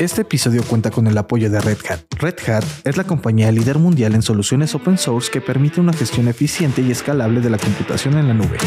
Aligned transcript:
Este 0.00 0.22
episodio 0.22 0.62
cuenta 0.62 0.92
con 0.92 1.08
el 1.08 1.18
apoyo 1.18 1.50
de 1.50 1.60
Red 1.60 1.78
Hat. 1.88 2.00
Red 2.20 2.36
Hat 2.48 2.64
es 2.84 2.96
la 2.96 3.02
compañía 3.02 3.50
líder 3.50 3.80
mundial 3.80 4.14
en 4.14 4.22
soluciones 4.22 4.72
open 4.76 4.96
source 4.96 5.28
que 5.28 5.40
permite 5.40 5.80
una 5.80 5.92
gestión 5.92 6.28
eficiente 6.28 6.82
y 6.82 6.92
escalable 6.92 7.40
de 7.40 7.50
la 7.50 7.58
computación 7.58 8.16
en 8.16 8.28
la 8.28 8.34
nube. 8.34 8.58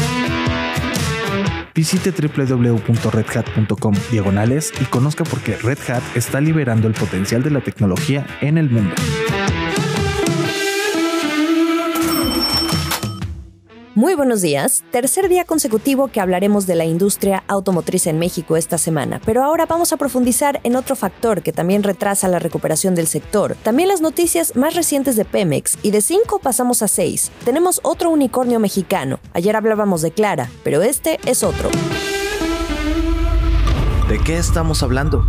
Visite 1.74 2.12
www.redhat.com 2.12 3.94
diagonales 4.10 4.74
y 4.78 4.84
conozca 4.84 5.24
por 5.24 5.40
qué 5.40 5.56
Red 5.56 5.78
Hat 5.88 6.02
está 6.14 6.38
liberando 6.38 6.86
el 6.86 6.92
potencial 6.92 7.42
de 7.42 7.50
la 7.50 7.62
tecnología 7.62 8.26
en 8.42 8.58
el 8.58 8.68
mundo. 8.68 8.94
Muy 14.02 14.16
buenos 14.16 14.42
días. 14.42 14.82
Tercer 14.90 15.28
día 15.28 15.44
consecutivo 15.44 16.08
que 16.08 16.20
hablaremos 16.20 16.66
de 16.66 16.74
la 16.74 16.84
industria 16.84 17.44
automotriz 17.46 18.08
en 18.08 18.18
México 18.18 18.56
esta 18.56 18.76
semana, 18.76 19.20
pero 19.24 19.44
ahora 19.44 19.64
vamos 19.66 19.92
a 19.92 19.96
profundizar 19.96 20.58
en 20.64 20.74
otro 20.74 20.96
factor 20.96 21.40
que 21.42 21.52
también 21.52 21.84
retrasa 21.84 22.26
la 22.26 22.40
recuperación 22.40 22.96
del 22.96 23.06
sector. 23.06 23.54
También 23.62 23.88
las 23.88 24.00
noticias 24.00 24.56
más 24.56 24.74
recientes 24.74 25.14
de 25.14 25.24
Pemex 25.24 25.78
y 25.84 25.92
de 25.92 26.00
5 26.00 26.40
pasamos 26.40 26.82
a 26.82 26.88
6. 26.88 27.30
Tenemos 27.44 27.78
otro 27.84 28.10
unicornio 28.10 28.58
mexicano. 28.58 29.20
Ayer 29.34 29.54
hablábamos 29.54 30.02
de 30.02 30.10
Clara, 30.10 30.50
pero 30.64 30.82
este 30.82 31.20
es 31.24 31.44
otro. 31.44 31.70
¿De 34.08 34.18
qué 34.18 34.36
estamos 34.36 34.82
hablando? 34.82 35.24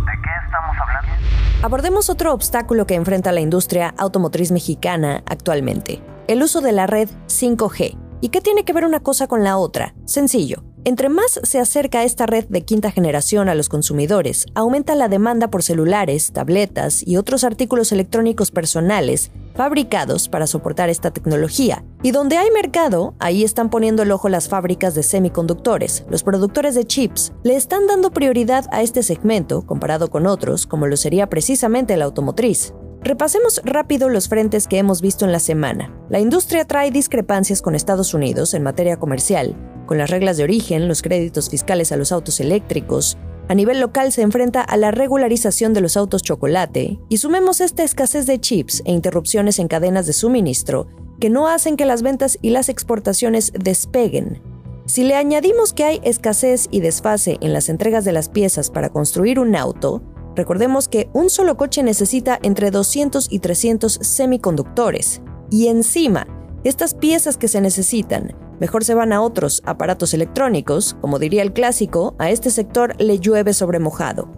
Abordemos 1.62 2.10
otro 2.10 2.34
obstáculo 2.34 2.88
que 2.88 2.96
enfrenta 2.96 3.30
la 3.30 3.40
industria 3.40 3.94
automotriz 3.96 4.50
mexicana 4.50 5.22
actualmente, 5.26 6.02
el 6.26 6.42
uso 6.42 6.60
de 6.60 6.72
la 6.72 6.88
red 6.88 7.08
5G 7.28 8.03
¿Y 8.24 8.30
qué 8.30 8.40
tiene 8.40 8.64
que 8.64 8.72
ver 8.72 8.86
una 8.86 9.00
cosa 9.00 9.26
con 9.26 9.44
la 9.44 9.58
otra? 9.58 9.94
Sencillo. 10.06 10.64
Entre 10.84 11.10
más 11.10 11.38
se 11.42 11.60
acerca 11.60 12.04
esta 12.04 12.24
red 12.24 12.46
de 12.48 12.62
quinta 12.62 12.90
generación 12.90 13.50
a 13.50 13.54
los 13.54 13.68
consumidores, 13.68 14.46
aumenta 14.54 14.94
la 14.94 15.08
demanda 15.08 15.48
por 15.48 15.62
celulares, 15.62 16.32
tabletas 16.32 17.06
y 17.06 17.18
otros 17.18 17.44
artículos 17.44 17.92
electrónicos 17.92 18.50
personales 18.50 19.30
fabricados 19.54 20.30
para 20.30 20.46
soportar 20.46 20.88
esta 20.88 21.10
tecnología. 21.10 21.84
Y 22.02 22.12
donde 22.12 22.38
hay 22.38 22.50
mercado, 22.50 23.12
ahí 23.18 23.44
están 23.44 23.68
poniendo 23.68 24.02
el 24.02 24.10
ojo 24.10 24.30
las 24.30 24.48
fábricas 24.48 24.94
de 24.94 25.02
semiconductores. 25.02 26.06
Los 26.08 26.22
productores 26.22 26.74
de 26.74 26.86
chips 26.86 27.34
le 27.42 27.56
están 27.56 27.86
dando 27.86 28.10
prioridad 28.10 28.64
a 28.72 28.80
este 28.80 29.02
segmento 29.02 29.66
comparado 29.66 30.08
con 30.08 30.26
otros, 30.26 30.66
como 30.66 30.86
lo 30.86 30.96
sería 30.96 31.28
precisamente 31.28 31.94
la 31.98 32.06
automotriz. 32.06 32.72
Repasemos 33.04 33.60
rápido 33.64 34.08
los 34.08 34.30
frentes 34.30 34.66
que 34.66 34.78
hemos 34.78 35.02
visto 35.02 35.26
en 35.26 35.32
la 35.32 35.38
semana. 35.38 35.94
La 36.08 36.20
industria 36.20 36.64
trae 36.64 36.90
discrepancias 36.90 37.60
con 37.60 37.74
Estados 37.74 38.14
Unidos 38.14 38.54
en 38.54 38.62
materia 38.62 38.96
comercial, 38.96 39.54
con 39.84 39.98
las 39.98 40.08
reglas 40.08 40.38
de 40.38 40.44
origen, 40.44 40.88
los 40.88 41.02
créditos 41.02 41.50
fiscales 41.50 41.92
a 41.92 41.98
los 41.98 42.12
autos 42.12 42.40
eléctricos. 42.40 43.18
A 43.48 43.54
nivel 43.54 43.78
local 43.78 44.10
se 44.10 44.22
enfrenta 44.22 44.62
a 44.62 44.78
la 44.78 44.90
regularización 44.90 45.74
de 45.74 45.82
los 45.82 45.98
autos 45.98 46.22
chocolate 46.22 46.98
y 47.10 47.18
sumemos 47.18 47.60
esta 47.60 47.82
escasez 47.82 48.24
de 48.24 48.40
chips 48.40 48.82
e 48.86 48.92
interrupciones 48.92 49.58
en 49.58 49.68
cadenas 49.68 50.06
de 50.06 50.14
suministro 50.14 50.86
que 51.20 51.28
no 51.28 51.46
hacen 51.46 51.76
que 51.76 51.84
las 51.84 52.00
ventas 52.00 52.38
y 52.40 52.50
las 52.50 52.70
exportaciones 52.70 53.52
despeguen. 53.52 54.40
Si 54.86 55.04
le 55.04 55.14
añadimos 55.14 55.74
que 55.74 55.84
hay 55.84 56.00
escasez 56.04 56.68
y 56.70 56.80
desfase 56.80 57.36
en 57.42 57.52
las 57.52 57.68
entregas 57.68 58.06
de 58.06 58.12
las 58.12 58.30
piezas 58.30 58.70
para 58.70 58.88
construir 58.88 59.38
un 59.38 59.56
auto, 59.56 60.02
Recordemos 60.36 60.88
que 60.88 61.08
un 61.12 61.30
solo 61.30 61.56
coche 61.56 61.82
necesita 61.82 62.38
entre 62.42 62.70
200 62.70 63.28
y 63.30 63.38
300 63.38 63.98
semiconductores. 64.02 65.22
Y 65.50 65.68
encima, 65.68 66.26
estas 66.64 66.94
piezas 66.94 67.36
que 67.36 67.48
se 67.48 67.60
necesitan 67.60 68.34
mejor 68.60 68.84
se 68.84 68.94
van 68.94 69.12
a 69.12 69.20
otros 69.20 69.62
aparatos 69.66 70.14
electrónicos, 70.14 70.96
como 71.00 71.18
diría 71.18 71.42
el 71.42 71.52
clásico, 71.52 72.14
a 72.18 72.30
este 72.30 72.50
sector 72.50 72.94
le 73.00 73.18
llueve 73.18 73.52
sobre 73.52 73.78
mojado. 73.78 74.30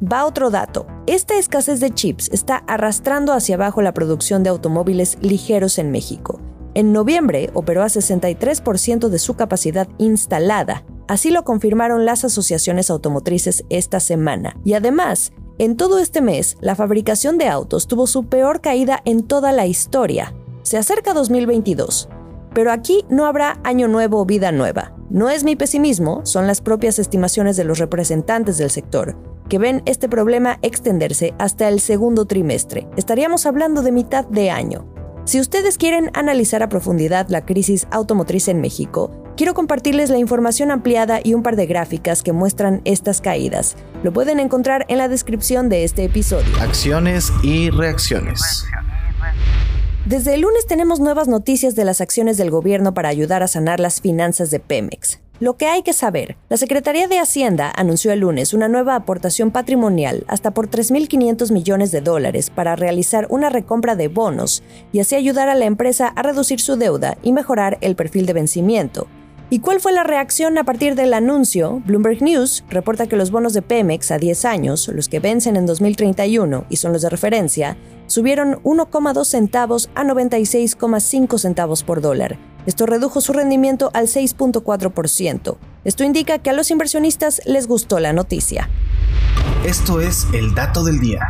Va 0.00 0.26
otro 0.26 0.50
dato. 0.50 0.86
Esta 1.06 1.38
escasez 1.38 1.80
de 1.80 1.90
chips 1.90 2.28
está 2.32 2.56
arrastrando 2.66 3.32
hacia 3.32 3.54
abajo 3.54 3.82
la 3.82 3.94
producción 3.94 4.42
de 4.42 4.50
automóviles 4.50 5.16
ligeros 5.20 5.78
en 5.78 5.90
México. 5.90 6.40
En 6.74 6.92
noviembre 6.92 7.50
operó 7.54 7.82
a 7.82 7.86
63% 7.86 9.08
de 9.08 9.18
su 9.18 9.34
capacidad 9.34 9.88
instalada, 9.98 10.84
Así 11.08 11.30
lo 11.30 11.44
confirmaron 11.44 12.04
las 12.04 12.24
asociaciones 12.24 12.90
automotrices 12.90 13.64
esta 13.68 14.00
semana. 14.00 14.56
Y 14.64 14.74
además, 14.74 15.32
en 15.58 15.76
todo 15.76 15.98
este 15.98 16.20
mes, 16.20 16.56
la 16.60 16.74
fabricación 16.74 17.38
de 17.38 17.48
autos 17.48 17.86
tuvo 17.86 18.06
su 18.06 18.24
peor 18.24 18.60
caída 18.60 19.00
en 19.04 19.22
toda 19.22 19.52
la 19.52 19.66
historia. 19.66 20.34
Se 20.62 20.76
acerca 20.78 21.14
2022. 21.14 22.08
Pero 22.52 22.72
aquí 22.72 23.04
no 23.08 23.26
habrá 23.26 23.60
año 23.64 23.86
nuevo 23.86 24.20
o 24.20 24.26
vida 24.26 24.50
nueva. 24.50 24.96
No 25.08 25.30
es 25.30 25.44
mi 25.44 25.54
pesimismo, 25.54 26.26
son 26.26 26.46
las 26.46 26.60
propias 26.60 26.98
estimaciones 26.98 27.56
de 27.56 27.64
los 27.64 27.78
representantes 27.78 28.58
del 28.58 28.70
sector, 28.70 29.16
que 29.48 29.58
ven 29.58 29.82
este 29.86 30.08
problema 30.08 30.58
extenderse 30.62 31.34
hasta 31.38 31.68
el 31.68 31.80
segundo 31.80 32.24
trimestre. 32.24 32.88
Estaríamos 32.96 33.46
hablando 33.46 33.82
de 33.82 33.92
mitad 33.92 34.26
de 34.26 34.50
año. 34.50 34.84
Si 35.26 35.40
ustedes 35.40 35.76
quieren 35.76 36.12
analizar 36.14 36.62
a 36.62 36.68
profundidad 36.68 37.28
la 37.30 37.44
crisis 37.44 37.88
automotriz 37.90 38.46
en 38.46 38.60
México, 38.60 39.10
quiero 39.36 39.54
compartirles 39.54 40.08
la 40.08 40.18
información 40.18 40.70
ampliada 40.70 41.18
y 41.20 41.34
un 41.34 41.42
par 41.42 41.56
de 41.56 41.66
gráficas 41.66 42.22
que 42.22 42.32
muestran 42.32 42.80
estas 42.84 43.20
caídas. 43.20 43.74
Lo 44.04 44.12
pueden 44.12 44.38
encontrar 44.38 44.86
en 44.88 44.98
la 44.98 45.08
descripción 45.08 45.68
de 45.68 45.82
este 45.82 46.04
episodio. 46.04 46.46
Acciones 46.60 47.32
y 47.42 47.70
reacciones. 47.70 48.66
Desde 50.04 50.34
el 50.34 50.42
lunes 50.42 50.64
tenemos 50.68 51.00
nuevas 51.00 51.26
noticias 51.26 51.74
de 51.74 51.84
las 51.84 52.00
acciones 52.00 52.36
del 52.36 52.52
gobierno 52.52 52.94
para 52.94 53.08
ayudar 53.08 53.42
a 53.42 53.48
sanar 53.48 53.80
las 53.80 54.00
finanzas 54.00 54.52
de 54.52 54.60
Pemex. 54.60 55.18
Lo 55.38 55.58
que 55.58 55.66
hay 55.66 55.82
que 55.82 55.92
saber, 55.92 56.38
la 56.48 56.56
Secretaría 56.56 57.08
de 57.08 57.18
Hacienda 57.18 57.70
anunció 57.76 58.10
el 58.10 58.20
lunes 58.20 58.54
una 58.54 58.68
nueva 58.68 58.94
aportación 58.94 59.50
patrimonial 59.50 60.24
hasta 60.28 60.52
por 60.52 60.70
3.500 60.70 61.52
millones 61.52 61.90
de 61.90 62.00
dólares 62.00 62.48
para 62.48 62.74
realizar 62.74 63.26
una 63.28 63.50
recompra 63.50 63.96
de 63.96 64.08
bonos 64.08 64.62
y 64.92 65.00
así 65.00 65.14
ayudar 65.14 65.50
a 65.50 65.54
la 65.54 65.66
empresa 65.66 66.08
a 66.08 66.22
reducir 66.22 66.58
su 66.58 66.76
deuda 66.76 67.18
y 67.22 67.34
mejorar 67.34 67.76
el 67.82 67.96
perfil 67.96 68.24
de 68.24 68.32
vencimiento. 68.32 69.08
¿Y 69.50 69.58
cuál 69.58 69.78
fue 69.78 69.92
la 69.92 70.04
reacción 70.04 70.56
a 70.56 70.64
partir 70.64 70.94
del 70.94 71.12
anuncio? 71.12 71.82
Bloomberg 71.84 72.22
News 72.22 72.64
reporta 72.70 73.06
que 73.06 73.16
los 73.16 73.30
bonos 73.30 73.52
de 73.52 73.60
Pemex 73.60 74.10
a 74.12 74.18
10 74.18 74.44
años, 74.46 74.88
los 74.88 75.08
que 75.10 75.20
vencen 75.20 75.56
en 75.56 75.66
2031 75.66 76.64
y 76.70 76.76
son 76.76 76.94
los 76.94 77.02
de 77.02 77.10
referencia, 77.10 77.76
subieron 78.06 78.54
1,2 78.62 79.24
centavos 79.24 79.90
a 79.94 80.02
96,5 80.02 81.38
centavos 81.38 81.84
por 81.84 82.00
dólar, 82.00 82.38
esto 82.66 82.86
redujo 82.86 83.20
su 83.20 83.32
rendimiento 83.32 83.90
al 83.94 84.06
6.4%. 84.06 85.56
Esto 85.84 86.04
indica 86.04 86.38
que 86.38 86.50
a 86.50 86.52
los 86.52 86.70
inversionistas 86.70 87.40
les 87.46 87.66
gustó 87.66 88.00
la 88.00 88.12
noticia. 88.12 88.68
Esto 89.64 90.00
es 90.00 90.26
el 90.32 90.54
dato 90.54 90.84
del 90.84 91.00
día. 91.00 91.20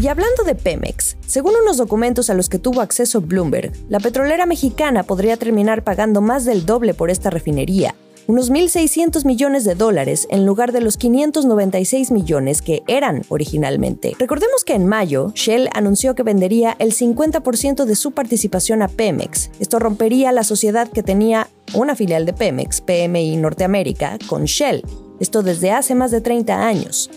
Y 0.00 0.08
hablando 0.08 0.44
de 0.44 0.54
Pemex, 0.54 1.18
según 1.26 1.52
unos 1.62 1.76
documentos 1.76 2.30
a 2.30 2.34
los 2.34 2.48
que 2.48 2.58
tuvo 2.58 2.80
acceso 2.80 3.20
Bloomberg, 3.20 3.72
la 3.90 4.00
petrolera 4.00 4.46
mexicana 4.46 5.02
podría 5.02 5.36
terminar 5.36 5.84
pagando 5.84 6.22
más 6.22 6.46
del 6.46 6.64
doble 6.64 6.94
por 6.94 7.10
esta 7.10 7.28
refinería, 7.28 7.94
unos 8.26 8.50
1.600 8.50 9.24
millones 9.24 9.64
de 9.64 9.74
dólares 9.74 10.26
en 10.30 10.46
lugar 10.46 10.72
de 10.72 10.80
los 10.80 10.96
596 10.96 12.10
millones 12.10 12.62
que 12.62 12.82
eran 12.86 13.22
originalmente. 13.28 14.14
Recordemos 14.18 14.64
que 14.64 14.74
en 14.74 14.86
mayo, 14.86 15.32
Shell 15.34 15.68
anunció 15.72 16.14
que 16.14 16.22
vendería 16.22 16.76
el 16.78 16.92
50% 16.92 17.84
de 17.84 17.94
su 17.94 18.12
participación 18.12 18.82
a 18.82 18.88
Pemex. 18.88 19.50
Esto 19.60 19.78
rompería 19.78 20.32
la 20.32 20.44
sociedad 20.44 20.88
que 20.88 21.02
tenía 21.02 21.48
una 21.74 21.94
filial 21.94 22.26
de 22.26 22.32
Pemex, 22.32 22.80
PMI 22.80 23.36
Norteamérica, 23.36 24.18
con 24.26 24.44
Shell. 24.44 24.82
Esto 25.20 25.42
desde 25.42 25.70
hace 25.70 25.94
más 25.94 26.10
de 26.10 26.20
30 26.20 26.66
años. 26.66 27.10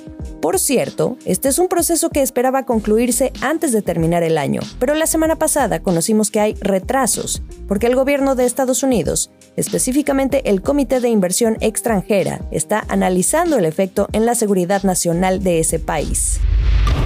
Por 0.43 0.59
cierto, 0.59 1.15
este 1.23 1.47
es 1.47 1.57
un 1.57 1.69
proceso 1.69 2.09
que 2.09 2.21
esperaba 2.21 2.65
concluirse 2.65 3.31
antes 3.39 3.71
de 3.71 3.81
terminar 3.81 4.23
el 4.23 4.37
año, 4.37 4.59
pero 4.77 4.93
la 4.93 5.07
semana 5.07 5.37
pasada 5.37 5.79
conocimos 5.79 6.31
que 6.31 6.41
hay 6.41 6.55
retrasos, 6.55 7.41
porque 7.65 7.87
el 7.87 7.95
gobierno 7.95 8.35
de 8.35 8.43
Estados 8.43 8.83
Unidos, 8.83 9.31
específicamente 9.55 10.49
el 10.49 10.61
Comité 10.61 10.99
de 10.99 11.07
Inversión 11.07 11.55
Extranjera, 11.61 12.41
está 12.51 12.83
analizando 12.89 13.57
el 13.57 13.63
efecto 13.63 14.09
en 14.11 14.25
la 14.25 14.35
seguridad 14.35 14.83
nacional 14.83 15.41
de 15.41 15.59
ese 15.59 15.79
país. 15.79 16.41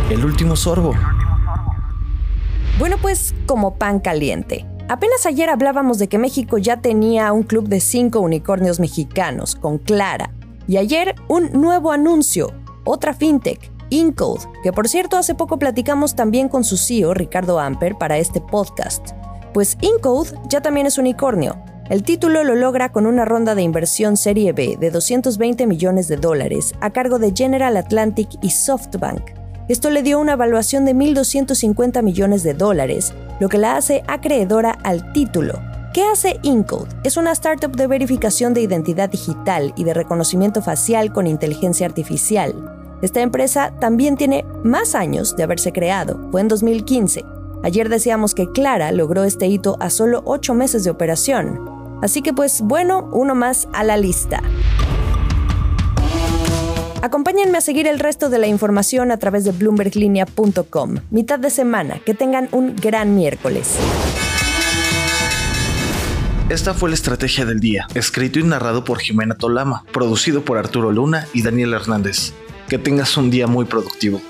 El 0.09 0.25
último 0.25 0.55
sorbo. 0.55 0.95
Bueno, 2.79 2.97
pues 2.99 3.35
como 3.45 3.75
pan 3.75 3.99
caliente. 3.99 4.65
Apenas 4.89 5.27
ayer 5.27 5.51
hablábamos 5.51 5.99
de 5.99 6.07
que 6.07 6.17
México 6.17 6.57
ya 6.57 6.81
tenía 6.81 7.31
un 7.33 7.43
club 7.43 7.67
de 7.67 7.81
cinco 7.81 8.19
unicornios 8.19 8.79
mexicanos, 8.79 9.55
con 9.55 9.77
Clara, 9.77 10.31
y 10.67 10.77
ayer 10.77 11.13
un 11.27 11.51
nuevo 11.53 11.91
anuncio, 11.91 12.51
otra 12.87 13.13
fintech, 13.13 13.71
Incode, 13.89 14.41
que 14.63 14.73
por 14.73 14.87
cierto 14.87 15.17
hace 15.17 15.35
poco 15.35 15.59
platicamos 15.59 16.15
también 16.15 16.49
con 16.49 16.63
su 16.63 16.77
CEO 16.77 17.13
Ricardo 17.13 17.59
Amper 17.59 17.97
para 17.97 18.17
este 18.17 18.41
podcast. 18.41 19.11
Pues 19.53 19.77
Incode 19.81 20.31
ya 20.49 20.61
también 20.61 20.87
es 20.87 20.97
unicornio. 20.97 21.57
El 21.89 22.03
título 22.03 22.43
lo 22.43 22.55
logra 22.55 22.91
con 22.91 23.05
una 23.05 23.23
ronda 23.23 23.55
de 23.55 23.61
inversión 23.61 24.17
Serie 24.17 24.51
B 24.51 24.75
de 24.77 24.91
220 24.91 25.67
millones 25.67 26.07
de 26.07 26.17
dólares 26.17 26.73
a 26.81 26.89
cargo 26.89 27.17
de 27.17 27.31
General 27.33 27.77
Atlantic 27.77 28.27
y 28.41 28.49
SoftBank. 28.49 29.31
Esto 29.69 29.89
le 29.89 30.03
dio 30.03 30.19
una 30.19 30.33
evaluación 30.33 30.85
de 30.85 30.95
1.250 30.95 32.01
millones 32.03 32.43
de 32.43 32.53
dólares, 32.53 33.13
lo 33.39 33.49
que 33.49 33.57
la 33.57 33.77
hace 33.77 34.03
acreedora 34.07 34.71
al 34.83 35.11
título. 35.13 35.66
¿Qué 35.97 36.05
hace 36.05 36.39
Incode? 36.43 36.89
Es 37.03 37.17
una 37.17 37.31
startup 37.31 37.75
de 37.75 37.87
verificación 37.87 38.53
de 38.53 38.61
identidad 38.61 39.09
digital 39.09 39.73
y 39.75 39.83
de 39.83 39.95
reconocimiento 39.95 40.61
facial 40.61 41.11
con 41.11 41.25
inteligencia 41.25 41.87
artificial. 41.87 42.53
Esta 43.01 43.21
empresa 43.21 43.73
también 43.79 44.15
tiene 44.15 44.45
más 44.63 44.93
años 44.93 45.35
de 45.35 45.41
haberse 45.41 45.71
creado, 45.73 46.29
fue 46.29 46.41
en 46.41 46.49
2015. 46.49 47.25
Ayer 47.63 47.89
decíamos 47.89 48.35
que 48.35 48.45
Clara 48.51 48.91
logró 48.91 49.23
este 49.23 49.47
hito 49.47 49.75
a 49.79 49.89
solo 49.89 50.21
8 50.25 50.53
meses 50.53 50.83
de 50.83 50.91
operación. 50.91 51.67
Así 52.03 52.21
que 52.21 52.31
pues 52.31 52.61
bueno, 52.61 53.09
uno 53.11 53.33
más 53.33 53.67
a 53.73 53.83
la 53.83 53.97
lista. 53.97 54.43
Acompáñenme 57.01 57.57
a 57.57 57.61
seguir 57.61 57.87
el 57.87 57.97
resto 57.97 58.29
de 58.29 58.37
la 58.37 58.45
información 58.45 59.09
a 59.09 59.17
través 59.17 59.45
de 59.45 59.51
bloomberglinea.com. 59.51 60.97
Mitad 61.09 61.39
de 61.39 61.49
semana, 61.49 61.99
que 62.05 62.13
tengan 62.13 62.49
un 62.51 62.75
gran 62.75 63.15
miércoles. 63.15 63.79
Esta 66.49 66.73
fue 66.73 66.87
la 66.89 66.95
estrategia 66.95 67.45
del 67.45 67.59
día, 67.59 67.87
escrito 67.93 68.39
y 68.39 68.43
narrado 68.43 68.85
por 68.85 68.99
Jimena 68.99 69.35
Tolama, 69.35 69.83
producido 69.91 70.45
por 70.45 70.57
Arturo 70.57 70.93
Luna 70.93 71.27
y 71.33 71.41
Daniel 71.41 71.73
Hernández. 71.73 72.31
Que 72.69 72.77
tengas 72.77 73.17
un 73.17 73.29
día 73.29 73.47
muy 73.47 73.65
productivo. 73.65 74.21